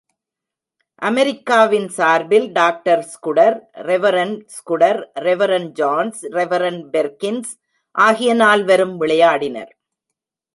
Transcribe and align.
அமெரிக்காவின் 1.09 1.85
சார்பில் 1.97 2.47
doctor 2.51 3.03
Scudder, 3.11 3.57
reverend 3.89 4.41
Scudder, 4.55 4.99
reverend 5.27 5.71
Jones, 5.71 6.23
reverend 6.37 6.87
Perkins 6.95 7.51
ஆகிய 7.95 8.33
நால்வரும் 8.33 8.95
விளையாடினர். 9.03 9.71